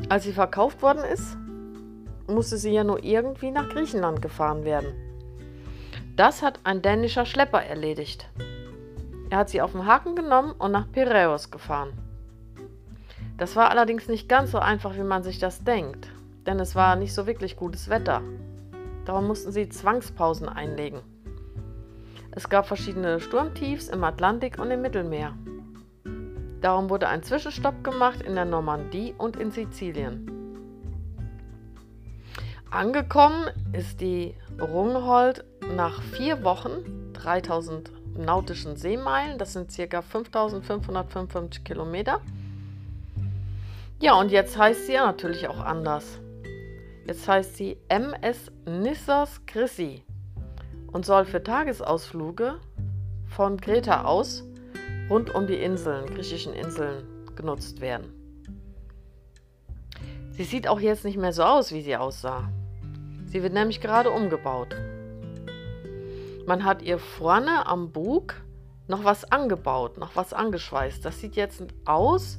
Als 0.08 0.24
sie 0.24 0.32
verkauft 0.32 0.82
worden 0.82 1.04
ist, 1.04 1.36
musste 2.26 2.56
sie 2.56 2.72
ja 2.72 2.84
nur 2.84 3.02
irgendwie 3.02 3.50
nach 3.50 3.68
Griechenland 3.68 4.22
gefahren 4.22 4.64
werden. 4.64 4.92
Das 6.16 6.42
hat 6.42 6.60
ein 6.64 6.80
dänischer 6.80 7.26
Schlepper 7.26 7.62
erledigt. 7.62 8.28
Er 9.30 9.38
hat 9.38 9.50
sie 9.50 9.60
auf 9.60 9.72
den 9.72 9.86
Haken 9.86 10.14
genommen 10.14 10.52
und 10.52 10.70
nach 10.70 10.90
Piräus 10.92 11.50
gefahren. 11.50 11.92
Das 13.36 13.56
war 13.56 13.70
allerdings 13.70 14.06
nicht 14.06 14.28
ganz 14.28 14.52
so 14.52 14.58
einfach, 14.58 14.94
wie 14.94 15.02
man 15.02 15.24
sich 15.24 15.40
das 15.40 15.64
denkt, 15.64 16.08
denn 16.46 16.60
es 16.60 16.76
war 16.76 16.94
nicht 16.94 17.12
so 17.12 17.26
wirklich 17.26 17.56
gutes 17.56 17.88
Wetter. 17.88 18.22
Darum 19.04 19.26
mussten 19.26 19.50
sie 19.50 19.68
Zwangspausen 19.68 20.48
einlegen. 20.48 21.00
Es 22.30 22.48
gab 22.48 22.66
verschiedene 22.66 23.20
Sturmtiefs 23.20 23.88
im 23.88 24.04
Atlantik 24.04 24.58
und 24.58 24.70
im 24.70 24.82
Mittelmeer. 24.82 25.34
Darum 26.60 26.88
wurde 26.90 27.08
ein 27.08 27.22
Zwischenstopp 27.22 27.84
gemacht 27.84 28.22
in 28.22 28.36
der 28.36 28.44
Normandie 28.44 29.14
und 29.18 29.36
in 29.36 29.50
Sizilien. 29.50 30.33
Angekommen 32.74 33.46
ist 33.72 34.00
die 34.00 34.34
Rungholt 34.60 35.44
nach 35.76 36.02
vier 36.02 36.42
Wochen, 36.42 37.12
3000 37.12 37.92
nautischen 38.18 38.74
Seemeilen, 38.74 39.38
das 39.38 39.52
sind 39.52 39.70
ca. 39.72 40.02
5555 40.02 41.62
Kilometer. 41.62 42.20
Ja, 44.00 44.14
und 44.18 44.32
jetzt 44.32 44.58
heißt 44.58 44.86
sie 44.86 44.94
ja 44.94 45.06
natürlich 45.06 45.46
auch 45.46 45.60
anders. 45.60 46.18
Jetzt 47.06 47.28
heißt 47.28 47.56
sie 47.56 47.76
MS 47.86 48.50
Nissos 48.66 49.40
Chrissy 49.46 50.02
und 50.90 51.06
soll 51.06 51.26
für 51.26 51.44
Tagesausflüge 51.44 52.56
von 53.28 53.60
Kreta 53.60 54.02
aus 54.02 54.42
rund 55.08 55.32
um 55.32 55.46
die 55.46 55.62
Inseln, 55.62 56.06
griechischen 56.06 56.52
Inseln, 56.52 57.04
genutzt 57.36 57.80
werden. 57.80 58.12
Sie 60.32 60.42
sieht 60.42 60.66
auch 60.66 60.80
jetzt 60.80 61.04
nicht 61.04 61.18
mehr 61.18 61.32
so 61.32 61.44
aus, 61.44 61.70
wie 61.70 61.80
sie 61.80 61.96
aussah. 61.96 62.48
Sie 63.34 63.42
wird 63.42 63.52
nämlich 63.52 63.80
gerade 63.80 64.12
umgebaut. 64.12 64.76
Man 66.46 66.64
hat 66.64 66.82
ihr 66.82 67.00
vorne 67.00 67.66
am 67.66 67.90
Bug 67.90 68.36
noch 68.86 69.02
was 69.02 69.24
angebaut, 69.24 69.98
noch 69.98 70.14
was 70.14 70.32
angeschweißt. 70.32 71.04
Das 71.04 71.18
sieht 71.18 71.34
jetzt 71.34 71.64
aus 71.84 72.38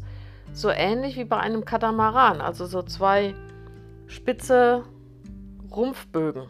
so 0.54 0.70
ähnlich 0.70 1.18
wie 1.18 1.26
bei 1.26 1.38
einem 1.38 1.66
Katamaran, 1.66 2.40
also 2.40 2.66
so 2.66 2.82
zwei 2.82 3.36
spitze 4.08 4.86
Rumpfbögen. 5.70 6.48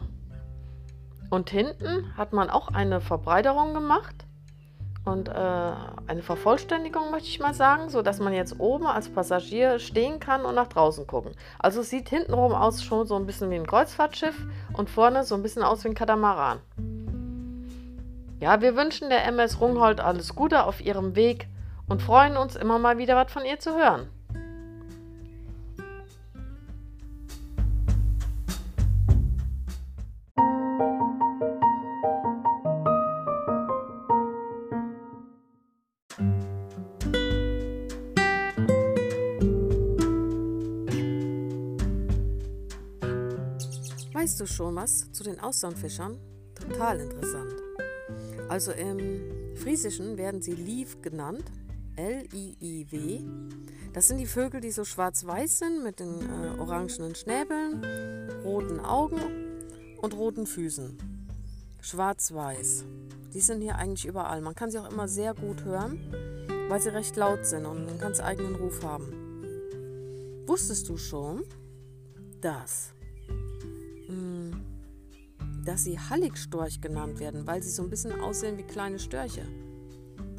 Und 1.28 1.50
hinten 1.50 2.16
hat 2.16 2.32
man 2.32 2.48
auch 2.48 2.68
eine 2.68 3.00
Verbreiterung 3.00 3.74
gemacht 3.74 4.25
und 5.06 5.28
äh, 5.28 5.32
eine 6.06 6.22
Vervollständigung, 6.22 7.10
möchte 7.10 7.28
ich 7.28 7.38
mal 7.40 7.54
sagen, 7.54 7.88
so 7.88 8.02
dass 8.02 8.18
man 8.18 8.32
jetzt 8.32 8.58
oben 8.58 8.86
als 8.86 9.08
Passagier 9.08 9.78
stehen 9.78 10.20
kann 10.20 10.44
und 10.44 10.56
nach 10.56 10.66
draußen 10.66 11.06
gucken. 11.06 11.32
Also 11.58 11.80
es 11.80 11.90
sieht 11.90 12.08
hintenrum 12.08 12.52
aus 12.52 12.82
schon 12.82 13.06
so 13.06 13.14
ein 13.16 13.24
bisschen 13.24 13.50
wie 13.50 13.54
ein 13.54 13.66
Kreuzfahrtschiff 13.66 14.36
und 14.72 14.90
vorne 14.90 15.24
so 15.24 15.36
ein 15.36 15.42
bisschen 15.42 15.62
aus 15.62 15.84
wie 15.84 15.88
ein 15.88 15.94
Katamaran. 15.94 16.58
Ja, 18.40 18.60
wir 18.60 18.76
wünschen 18.76 19.08
der 19.08 19.24
MS 19.26 19.60
Rungholt 19.60 20.00
alles 20.00 20.34
Gute 20.34 20.64
auf 20.64 20.84
ihrem 20.84 21.16
Weg 21.16 21.48
und 21.88 22.02
freuen 22.02 22.36
uns 22.36 22.56
immer 22.56 22.78
mal 22.78 22.98
wieder 22.98 23.16
was 23.16 23.32
von 23.32 23.44
ihr 23.44 23.58
zu 23.58 23.76
hören. 23.76 24.08
Schon 44.46 44.74
was 44.76 45.10
zu 45.12 45.24
den 45.24 45.40
Austernfischern? 45.40 46.18
Total 46.54 47.00
interessant. 47.00 47.54
Also 48.48 48.72
im 48.72 49.56
Friesischen 49.56 50.16
werden 50.16 50.42
sie 50.42 50.54
Lief 50.54 51.02
genannt, 51.02 51.44
L-I-I-W. 51.96 53.20
Das 53.92 54.08
sind 54.08 54.18
die 54.18 54.26
Vögel, 54.26 54.60
die 54.60 54.70
so 54.70 54.84
schwarz-weiß 54.84 55.58
sind 55.58 55.82
mit 55.82 56.00
den 56.00 56.20
äh, 56.20 56.58
orangenen 56.60 57.14
Schnäbeln, 57.14 57.82
roten 58.44 58.80
Augen 58.80 59.20
und 60.02 60.14
roten 60.14 60.46
Füßen. 60.46 60.98
Schwarz-weiß. 61.80 62.84
Die 63.32 63.40
sind 63.40 63.62
hier 63.62 63.76
eigentlich 63.76 64.06
überall. 64.06 64.40
Man 64.40 64.54
kann 64.54 64.70
sie 64.70 64.78
auch 64.78 64.90
immer 64.90 65.08
sehr 65.08 65.34
gut 65.34 65.64
hören, 65.64 65.98
weil 66.68 66.80
sie 66.80 66.90
recht 66.90 67.16
laut 67.16 67.46
sind 67.46 67.64
und 67.64 67.88
einen 67.88 67.98
ganz 67.98 68.20
eigenen 68.20 68.56
Ruf 68.56 68.82
haben. 68.82 69.12
Wusstest 70.46 70.88
du 70.88 70.96
schon, 70.96 71.42
dass 72.40 72.92
dass 75.66 75.84
sie 75.84 75.98
Halligstorch 75.98 76.80
genannt 76.80 77.18
werden, 77.18 77.46
weil 77.46 77.62
sie 77.62 77.70
so 77.70 77.82
ein 77.82 77.90
bisschen 77.90 78.18
aussehen 78.20 78.56
wie 78.56 78.62
kleine 78.62 78.98
Störche. 78.98 79.42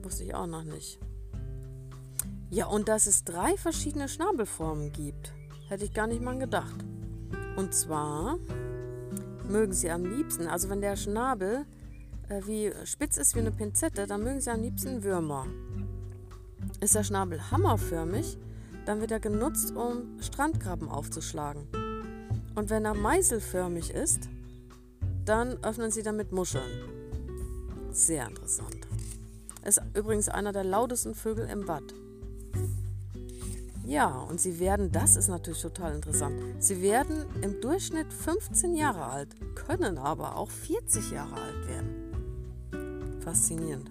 Wusste 0.02 0.24
ich 0.24 0.34
auch 0.34 0.48
noch 0.48 0.64
nicht. 0.64 1.00
Ja, 2.50 2.68
und 2.68 2.88
dass 2.88 3.08
es 3.08 3.24
drei 3.24 3.58
verschiedene 3.58 4.08
Schnabelformen 4.08 4.92
gibt, 4.94 5.34
hätte 5.68 5.84
ich 5.86 5.94
gar 5.94 6.08
nicht 6.08 6.22
mal 6.22 6.40
gedacht. 6.40 6.84
Und 7.58 7.74
zwar 7.74 8.40
mögen 9.50 9.74
sie 9.74 9.92
am 9.92 10.06
liebsten, 10.06 10.48
also 10.48 10.70
wenn 10.70 10.82
der 10.82 10.96
Schnabel 10.96 11.66
äh, 12.30 12.42
wie 12.46 12.72
spitz 12.86 13.18
ist 13.18 13.36
wie 13.36 13.40
eine 13.40 13.52
Pinzette, 13.52 14.08
dann 14.08 14.24
mögen 14.24 14.40
sie 14.40 14.50
am 14.50 14.62
liebsten 14.62 15.04
Würmer. 15.04 15.46
Ist 16.80 16.96
der 16.96 17.04
Schnabel 17.04 17.52
hammerförmig, 17.52 18.38
dann 18.86 19.02
wird 19.02 19.12
er 19.12 19.20
genutzt, 19.20 19.76
um 19.76 20.20
Strandkrabben 20.22 20.90
aufzuschlagen. 20.90 21.68
Und 22.56 22.70
wenn 22.70 22.86
er 22.86 22.94
meißelförmig 22.94 23.92
ist, 23.92 24.30
dann 25.28 25.62
öffnen 25.64 25.92
sie 25.92 26.04
damit 26.04 26.32
Muscheln. 26.32 26.90
Sehr 27.92 28.28
interessant. 28.28 28.88
Ist 29.66 29.82
übrigens 29.94 30.30
einer 30.30 30.54
der 30.54 30.64
lautesten 30.64 31.14
Vögel 31.14 31.50
im 31.50 31.66
Bad. 31.66 31.84
Ja, 33.86 34.08
und 34.08 34.40
sie 34.42 34.60
werden, 34.60 34.92
das 34.92 35.16
ist 35.16 35.30
natürlich 35.30 35.62
total 35.62 35.96
interessant, 35.96 36.34
sie 36.60 36.82
werden 36.82 37.26
im 37.42 37.62
Durchschnitt 37.62 38.12
15 38.12 38.76
Jahre 38.76 39.06
alt, 39.06 39.30
können 39.56 39.98
aber 39.98 40.36
auch 40.36 40.50
40 40.50 41.12
Jahre 41.12 41.36
alt 41.36 41.68
werden. 41.68 43.22
Faszinierend. 43.22 43.90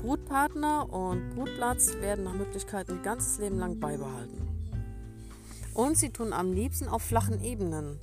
Brutpartner 0.00 0.92
und 0.92 1.30
Brutplatz 1.30 1.94
werden 2.00 2.24
nach 2.24 2.34
Möglichkeit 2.34 2.88
ein 2.88 3.02
ganzes 3.02 3.38
Leben 3.38 3.58
lang 3.58 3.80
beibehalten. 3.80 4.40
Und 5.74 5.98
sie 5.98 6.10
tun 6.10 6.32
am 6.32 6.52
liebsten 6.52 6.88
auf 6.88 7.02
flachen 7.02 7.42
Ebenen 7.42 7.98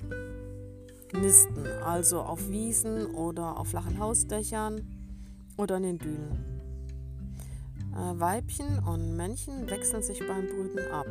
nisten, 1.20 1.66
also 1.84 2.20
auf 2.20 2.48
Wiesen 2.48 3.06
oder 3.14 3.58
auf 3.58 3.68
flachen 3.68 3.98
Hausdächern 3.98 4.86
oder 5.56 5.76
in 5.76 5.82
den 5.84 5.98
Dünen. 5.98 6.54
Äh, 7.92 8.20
Weibchen 8.20 8.80
und 8.80 9.16
Männchen 9.16 9.70
wechseln 9.70 10.02
sich 10.02 10.18
beim 10.18 10.46
Brüten 10.46 10.92
ab. 10.92 11.06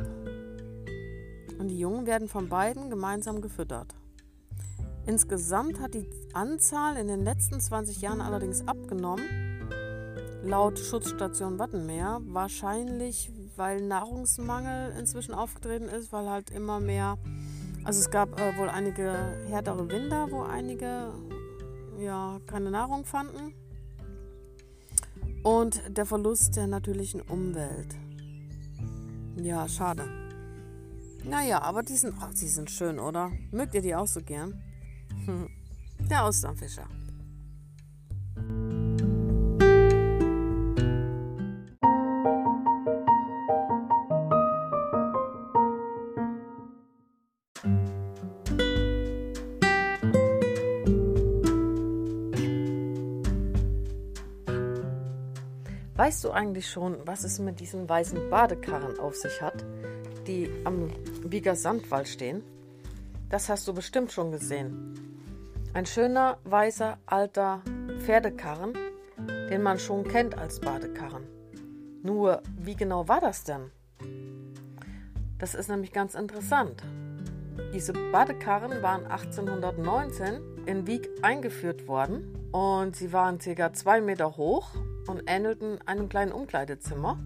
Und 1.58 1.68
die 1.68 1.78
Jungen 1.78 2.06
werden 2.06 2.28
von 2.28 2.48
beiden 2.48 2.90
gemeinsam 2.90 3.40
gefüttert. 3.40 3.94
Insgesamt 5.06 5.80
hat 5.80 5.94
die 5.94 6.08
Anzahl 6.32 6.96
in 6.96 7.08
den 7.08 7.24
letzten 7.24 7.60
20 7.60 8.00
Jahren 8.00 8.20
allerdings 8.20 8.66
abgenommen. 8.66 9.24
Laut 10.42 10.78
Schutzstation 10.78 11.58
Wattenmeer 11.58 12.20
wahrscheinlich, 12.24 13.30
weil 13.56 13.80
Nahrungsmangel 13.80 14.94
inzwischen 14.98 15.34
aufgetreten 15.34 15.88
ist, 15.88 16.12
weil 16.12 16.28
halt 16.28 16.50
immer 16.50 16.80
mehr, 16.80 17.18
also 17.84 18.00
es 18.00 18.10
gab 18.10 18.40
äh, 18.40 18.56
wohl 18.56 18.68
einige 18.68 19.12
härtere 19.48 19.88
Winter, 19.88 20.30
wo 20.30 20.42
einige 20.42 21.12
ja 21.98 22.40
keine 22.46 22.70
Nahrung 22.70 23.04
fanden 23.04 23.54
und 25.42 25.82
der 25.88 26.06
Verlust 26.06 26.56
der 26.56 26.66
natürlichen 26.66 27.20
Umwelt. 27.20 27.94
Ja, 29.36 29.68
schade. 29.68 30.08
Naja, 31.24 31.62
aber 31.62 31.82
die 31.82 31.96
sind, 31.96 32.14
ach, 32.20 32.32
die 32.34 32.48
sind 32.48 32.70
schön, 32.70 32.98
oder? 32.98 33.30
Mögt 33.50 33.74
ihr 33.74 33.82
die 33.82 33.94
auch 33.94 34.06
so 34.06 34.20
gern? 34.20 34.62
Der 36.10 36.24
Austernfischer. 36.24 36.86
Weißt 56.14 56.22
du 56.22 56.30
eigentlich 56.30 56.70
schon, 56.70 57.04
was 57.06 57.24
es 57.24 57.40
mit 57.40 57.58
diesen 57.58 57.88
weißen 57.88 58.30
Badekarren 58.30 59.00
auf 59.00 59.16
sich 59.16 59.42
hat, 59.42 59.64
die 60.28 60.48
am 60.62 60.88
Wieger 61.24 61.56
Sandwall 61.56 62.06
stehen? 62.06 62.44
Das 63.30 63.48
hast 63.48 63.66
du 63.66 63.74
bestimmt 63.74 64.12
schon 64.12 64.30
gesehen. 64.30 64.94
Ein 65.72 65.86
schöner, 65.86 66.38
weißer, 66.44 66.98
alter 67.04 67.62
Pferdekarren, 67.98 68.74
den 69.50 69.60
man 69.60 69.80
schon 69.80 70.04
kennt 70.04 70.38
als 70.38 70.60
Badekarren. 70.60 71.24
Nur, 72.04 72.42
wie 72.58 72.76
genau 72.76 73.08
war 73.08 73.20
das 73.20 73.42
denn? 73.42 73.72
Das 75.40 75.56
ist 75.56 75.68
nämlich 75.68 75.92
ganz 75.92 76.14
interessant. 76.14 76.84
Diese 77.72 77.92
Badekarren 77.92 78.84
waren 78.84 79.04
1819 79.04 80.64
in 80.66 80.86
Wieg 80.86 81.10
eingeführt 81.22 81.88
worden 81.88 82.48
und 82.52 82.94
sie 82.94 83.12
waren 83.12 83.38
ca. 83.40 83.72
zwei 83.72 84.00
Meter 84.00 84.36
hoch 84.36 84.70
und 85.06 85.22
ähnelten 85.26 85.78
einem 85.86 86.08
kleinen 86.08 86.32
Umkleidezimmer. 86.32 87.18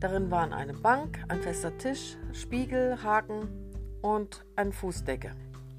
Darin 0.00 0.30
waren 0.30 0.52
eine 0.52 0.74
Bank, 0.74 1.24
ein 1.28 1.42
fester 1.42 1.76
Tisch, 1.78 2.16
Spiegel, 2.32 3.02
Haken 3.02 3.48
und 4.02 4.44
eine 4.56 4.72
Fußdecke. 4.72 5.30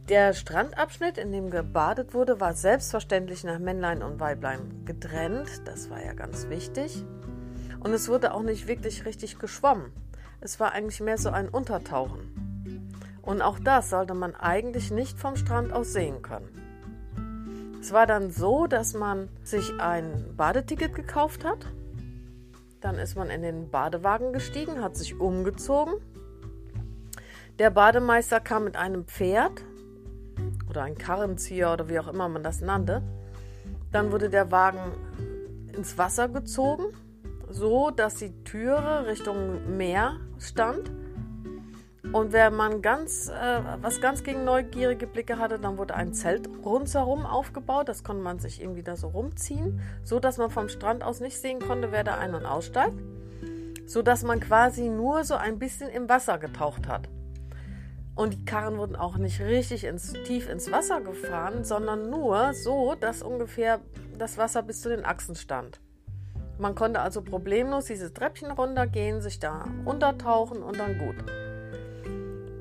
Der 0.09 0.33
Strandabschnitt, 0.33 1.17
in 1.17 1.31
dem 1.31 1.49
gebadet 1.49 2.13
wurde, 2.13 2.39
war 2.41 2.53
selbstverständlich 2.53 3.43
nach 3.43 3.59
Männlein 3.59 4.03
und 4.03 4.19
Weiblein 4.19 4.83
getrennt. 4.85 5.49
Das 5.65 5.89
war 5.89 6.03
ja 6.03 6.13
ganz 6.13 6.49
wichtig. 6.49 7.05
Und 7.79 7.93
es 7.93 8.09
wurde 8.09 8.33
auch 8.33 8.43
nicht 8.43 8.67
wirklich 8.67 9.05
richtig 9.05 9.39
geschwommen. 9.39 9.91
Es 10.41 10.59
war 10.59 10.73
eigentlich 10.73 10.99
mehr 10.99 11.17
so 11.17 11.29
ein 11.29 11.47
Untertauchen. 11.47 12.89
Und 13.21 13.41
auch 13.41 13.59
das 13.59 13.89
sollte 13.89 14.13
man 14.13 14.35
eigentlich 14.35 14.91
nicht 14.91 15.19
vom 15.19 15.37
Strand 15.37 15.71
aus 15.71 15.93
sehen 15.93 16.21
können. 16.21 16.62
Es 17.83 17.91
war 17.91 18.07
dann 18.07 18.31
so, 18.31 18.65
dass 18.65 18.93
man 18.93 19.27
sich 19.43 19.69
ein 19.77 20.37
Badeticket 20.37 20.95
gekauft 20.95 21.43
hat. 21.43 21.67
Dann 22.79 22.95
ist 22.95 23.17
man 23.17 23.29
in 23.29 23.41
den 23.41 23.69
Badewagen 23.71 24.31
gestiegen, 24.31 24.81
hat 24.81 24.95
sich 24.95 25.19
umgezogen. 25.19 25.95
Der 27.59 27.71
Bademeister 27.71 28.39
kam 28.39 28.63
mit 28.63 28.77
einem 28.77 29.03
Pferd 29.03 29.65
oder 30.69 30.83
ein 30.83 30.97
Karrenzieher 30.97 31.73
oder 31.73 31.89
wie 31.89 31.99
auch 31.99 32.07
immer 32.07 32.29
man 32.29 32.41
das 32.41 32.61
nannte. 32.61 33.03
Dann 33.91 34.13
wurde 34.13 34.29
der 34.29 34.49
Wagen 34.49 34.93
ins 35.75 35.97
Wasser 35.97 36.29
gezogen, 36.29 36.85
so 37.49 37.91
dass 37.91 38.15
die 38.15 38.31
Türe 38.45 39.07
Richtung 39.07 39.75
Meer 39.75 40.21
stand 40.39 40.89
und 42.13 42.31
wenn 42.31 42.55
man 42.55 42.83
ganz, 42.83 43.27
äh, 43.29 43.61
was 43.81 43.99
ganz 43.99 44.23
gegen 44.23 44.45
neugierige 44.45 45.07
Blicke 45.07 45.39
hatte, 45.39 45.57
dann 45.57 45.79
wurde 45.79 45.95
ein 45.95 46.13
Zelt 46.13 46.47
rundherum 46.63 47.25
aufgebaut. 47.25 47.89
Das 47.89 48.03
konnte 48.03 48.21
man 48.21 48.37
sich 48.37 48.61
irgendwie 48.61 48.83
da 48.83 48.95
so 48.95 49.07
rumziehen, 49.07 49.81
so 50.03 50.19
dass 50.19 50.37
man 50.37 50.51
vom 50.51 50.69
Strand 50.69 51.03
aus 51.03 51.21
nicht 51.21 51.39
sehen 51.39 51.59
konnte, 51.59 51.91
wer 51.91 52.03
da 52.03 52.19
ein- 52.19 52.35
und 52.35 52.45
aussteigt. 52.45 52.99
So 53.87 54.03
dass 54.03 54.21
man 54.21 54.39
quasi 54.39 54.89
nur 54.89 55.23
so 55.23 55.33
ein 55.33 55.57
bisschen 55.57 55.89
im 55.89 56.07
Wasser 56.07 56.37
getaucht 56.37 56.87
hat. 56.87 57.09
Und 58.13 58.33
die 58.33 58.45
Karren 58.45 58.77
wurden 58.77 58.95
auch 58.95 59.17
nicht 59.17 59.41
richtig 59.41 59.83
ins, 59.83 60.13
tief 60.13 60.47
ins 60.47 60.71
Wasser 60.71 61.01
gefahren, 61.01 61.63
sondern 61.63 62.11
nur 62.11 62.53
so, 62.53 62.93
dass 62.93 63.23
ungefähr 63.23 63.79
das 64.19 64.37
Wasser 64.37 64.61
bis 64.61 64.81
zu 64.81 64.89
den 64.89 65.03
Achsen 65.03 65.33
stand. 65.33 65.81
Man 66.59 66.75
konnte 66.75 66.99
also 66.99 67.23
problemlos 67.23 67.85
dieses 67.85 68.13
Treppchen 68.13 68.51
runtergehen, 68.51 69.19
sich 69.19 69.39
da 69.39 69.65
untertauchen 69.85 70.61
und 70.61 70.77
dann 70.79 70.99
gut. 70.99 71.15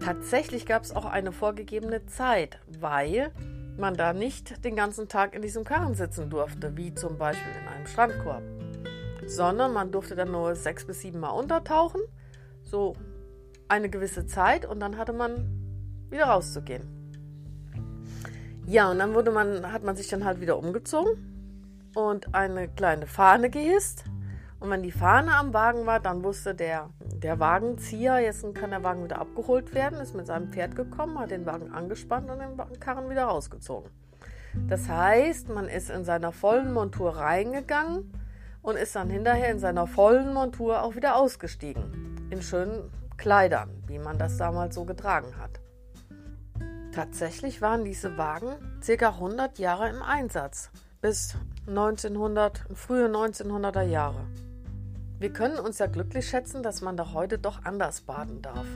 Tatsächlich 0.04 0.66
gab 0.66 0.82
es 0.82 0.94
auch 0.94 1.04
eine 1.04 1.30
vorgegebene 1.30 2.06
Zeit, 2.06 2.58
weil 2.80 3.30
man 3.78 3.94
da 3.94 4.12
nicht 4.12 4.64
den 4.64 4.74
ganzen 4.74 5.08
Tag 5.08 5.34
in 5.34 5.42
diesem 5.42 5.64
Karren 5.64 5.94
sitzen 5.94 6.28
durfte, 6.28 6.76
wie 6.76 6.92
zum 6.92 7.18
Beispiel 7.18 7.52
in 7.60 7.68
einem 7.68 7.86
Strandkorb, 7.86 8.42
sondern 9.26 9.72
man 9.72 9.92
durfte 9.92 10.16
dann 10.16 10.32
nur 10.32 10.56
sechs 10.56 10.84
bis 10.84 11.00
sieben 11.00 11.20
Mal 11.20 11.30
untertauchen, 11.30 12.00
so 12.62 12.96
eine 13.68 13.88
gewisse 13.88 14.26
Zeit 14.26 14.66
und 14.66 14.80
dann 14.80 14.98
hatte 14.98 15.12
man 15.12 15.48
wieder 16.10 16.24
rauszugehen. 16.24 16.82
Ja, 18.66 18.90
und 18.90 18.98
dann 18.98 19.14
wurde 19.14 19.30
man, 19.30 19.72
hat 19.72 19.84
man 19.84 19.96
sich 19.96 20.08
dann 20.08 20.24
halt 20.24 20.40
wieder 20.40 20.58
umgezogen 20.58 21.90
und 21.94 22.34
eine 22.34 22.68
kleine 22.68 23.06
Fahne 23.06 23.50
gehisst. 23.50 24.04
Und 24.62 24.70
wenn 24.70 24.82
die 24.82 24.92
Fahne 24.92 25.34
am 25.34 25.52
Wagen 25.52 25.86
war, 25.86 26.00
dann 26.00 26.22
wusste 26.22 26.54
der 26.54 26.88
der 27.22 27.38
Wagenzieher, 27.38 28.18
jetzt 28.18 28.42
kann 28.54 28.70
der 28.70 28.82
Wagen 28.82 29.04
wieder 29.04 29.20
abgeholt 29.20 29.74
werden, 29.74 30.00
ist 30.00 30.14
mit 30.14 30.26
seinem 30.26 30.52
Pferd 30.52 30.74
gekommen, 30.74 31.18
hat 31.18 31.30
den 31.30 31.46
Wagen 31.46 31.72
angespannt 31.72 32.28
und 32.30 32.40
den 32.40 32.80
Karren 32.80 33.08
wieder 33.08 33.24
rausgezogen. 33.24 33.90
Das 34.68 34.88
heißt, 34.88 35.48
man 35.48 35.68
ist 35.68 35.88
in 35.88 36.04
seiner 36.04 36.32
vollen 36.32 36.72
Montur 36.72 37.16
reingegangen 37.16 38.12
und 38.60 38.76
ist 38.76 38.96
dann 38.96 39.08
hinterher 39.08 39.50
in 39.50 39.60
seiner 39.60 39.86
vollen 39.86 40.34
Montur 40.34 40.82
auch 40.82 40.94
wieder 40.94 41.16
ausgestiegen. 41.16 42.28
In 42.30 42.42
schönen 42.42 42.90
Kleidern, 43.16 43.70
wie 43.86 43.98
man 43.98 44.18
das 44.18 44.36
damals 44.36 44.74
so 44.74 44.84
getragen 44.84 45.34
hat. 45.40 45.60
Tatsächlich 46.92 47.62
waren 47.62 47.84
diese 47.84 48.18
Wagen 48.18 48.56
ca. 48.84 49.08
100 49.08 49.58
Jahre 49.58 49.88
im 49.88 50.02
Einsatz, 50.02 50.70
bis 51.00 51.36
1900, 51.66 52.64
frühe 52.74 53.06
1900er 53.06 53.82
Jahre. 53.82 54.26
Wir 55.22 55.32
können 55.32 55.60
uns 55.60 55.78
ja 55.78 55.86
glücklich 55.86 56.28
schätzen, 56.28 56.64
dass 56.64 56.80
man 56.80 56.96
da 56.96 57.12
heute 57.12 57.38
doch 57.38 57.64
anders 57.64 58.00
baden 58.00 58.42
darf. 58.42 58.66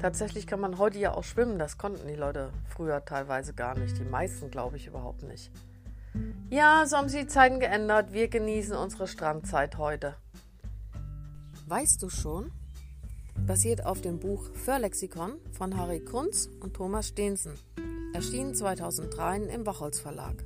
Tatsächlich 0.00 0.48
kann 0.48 0.58
man 0.58 0.76
heute 0.76 0.98
ja 0.98 1.14
auch 1.14 1.22
schwimmen, 1.22 1.56
das 1.56 1.78
konnten 1.78 2.08
die 2.08 2.16
Leute 2.16 2.50
früher 2.66 3.04
teilweise 3.04 3.54
gar 3.54 3.78
nicht, 3.78 3.96
die 3.96 4.02
meisten 4.02 4.50
glaube 4.50 4.76
ich 4.76 4.88
überhaupt 4.88 5.22
nicht. 5.22 5.52
Ja, 6.50 6.84
so 6.84 6.96
haben 6.96 7.08
sich 7.08 7.20
die 7.20 7.26
Zeiten 7.28 7.60
geändert, 7.60 8.12
wir 8.12 8.26
genießen 8.26 8.74
unsere 8.74 9.06
Strandzeit 9.06 9.78
heute. 9.78 10.16
Weißt 11.68 12.02
du 12.02 12.10
schon? 12.10 12.50
Basiert 13.46 13.86
auf 13.86 14.00
dem 14.00 14.18
Buch 14.18 14.50
Förlexikon 14.54 15.34
von 15.52 15.76
Harry 15.76 16.00
Kunz 16.00 16.48
und 16.58 16.74
Thomas 16.74 17.06
Stehensen. 17.06 17.54
Erschienen 18.14 18.56
2003 18.56 19.42
im 19.42 19.64
Wachholz 19.64 20.00
Verlag. 20.00 20.44